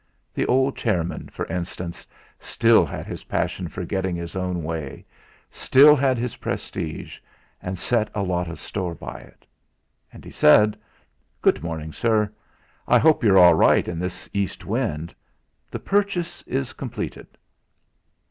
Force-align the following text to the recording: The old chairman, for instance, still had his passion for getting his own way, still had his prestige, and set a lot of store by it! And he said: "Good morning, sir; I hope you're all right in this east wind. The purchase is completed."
The 0.33 0.47
old 0.47 0.75
chairman, 0.75 1.29
for 1.29 1.45
instance, 1.45 2.07
still 2.39 2.87
had 2.87 3.05
his 3.05 3.25
passion 3.25 3.67
for 3.67 3.85
getting 3.85 4.15
his 4.15 4.35
own 4.35 4.63
way, 4.63 5.05
still 5.51 5.95
had 5.95 6.17
his 6.17 6.37
prestige, 6.37 7.19
and 7.61 7.77
set 7.77 8.09
a 8.15 8.23
lot 8.23 8.47
of 8.49 8.59
store 8.59 8.95
by 8.95 9.19
it! 9.19 9.45
And 10.11 10.25
he 10.25 10.31
said: 10.31 10.75
"Good 11.39 11.61
morning, 11.61 11.93
sir; 11.93 12.31
I 12.87 12.97
hope 12.97 13.23
you're 13.23 13.37
all 13.37 13.53
right 13.53 13.87
in 13.87 13.99
this 13.99 14.27
east 14.33 14.65
wind. 14.65 15.13
The 15.69 15.77
purchase 15.77 16.41
is 16.47 16.73
completed." 16.73 17.27